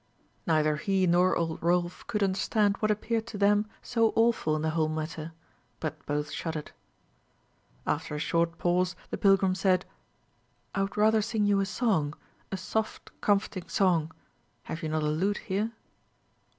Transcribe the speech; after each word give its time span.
Neither 0.47 0.77
he 0.77 1.05
nor 1.05 1.35
old 1.35 1.61
Rolf 1.61 2.07
could 2.07 2.23
understand 2.23 2.75
what 2.77 2.89
appeared 2.89 3.27
to 3.27 3.37
them 3.37 3.67
so 3.83 4.13
awful 4.15 4.55
in 4.55 4.63
the 4.63 4.71
whole 4.71 4.89
matter; 4.89 5.31
but 5.79 6.03
both 6.07 6.31
shuddered. 6.31 6.71
After 7.85 8.15
a 8.15 8.19
short 8.19 8.57
pause 8.57 8.95
the 9.11 9.17
pilgrim 9.19 9.53
said, 9.53 9.85
"I 10.73 10.81
would 10.81 10.97
rather 10.97 11.21
sing 11.21 11.45
you 11.45 11.59
a 11.59 11.67
song 11.67 12.15
a 12.51 12.57
soft, 12.57 13.11
comforting 13.21 13.67
song. 13.69 14.11
Have 14.63 14.81
you 14.81 14.89
not 14.89 15.03
a 15.03 15.07
lute 15.07 15.37
here?" 15.37 15.71